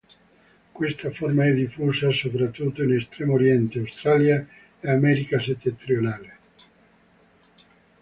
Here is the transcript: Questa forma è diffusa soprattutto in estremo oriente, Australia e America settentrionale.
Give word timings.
Questa 0.71 1.11
forma 1.11 1.45
è 1.45 1.53
diffusa 1.53 2.09
soprattutto 2.11 2.81
in 2.81 2.95
estremo 2.95 3.33
oriente, 3.33 3.77
Australia 3.77 4.43
e 4.79 4.89
America 4.89 5.39
settentrionale. 5.39 6.37